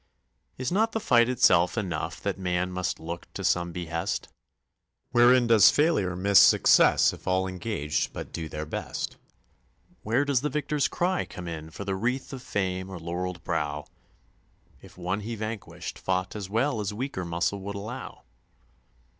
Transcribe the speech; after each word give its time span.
Is 0.57 0.71
not 0.71 0.93
the 0.93 0.99
fight 0.99 1.29
itself 1.29 1.77
enough 1.77 2.19
that 2.21 2.39
man 2.39 2.71
must 2.71 2.99
look 2.99 3.31
to 3.35 3.43
some 3.43 3.71
behest? 3.71 4.29
Wherein 5.11 5.45
does 5.45 5.69
Failure 5.69 6.15
miss 6.15 6.39
Success 6.39 7.13
if 7.13 7.27
all 7.27 7.45
engaged 7.45 8.11
but 8.11 8.31
do 8.31 8.49
their 8.49 8.65
best? 8.65 9.17
Where 10.01 10.25
does 10.25 10.41
the 10.41 10.49
Victor's 10.49 10.87
cry 10.87 11.25
come 11.25 11.47
in 11.47 11.69
for 11.69 11.85
wreath 11.95 12.33
of 12.33 12.41
fame 12.41 12.89
or 12.89 12.97
laureled 12.97 13.43
brow 13.43 13.85
If 14.81 14.97
one 14.97 15.19
he 15.19 15.35
vanquished 15.35 15.99
fought 15.99 16.35
as 16.35 16.49
well 16.49 16.79
as 16.79 16.91
weaker 16.91 17.23
muscle 17.23 17.59
would 17.61 17.75
allow? 17.75 18.23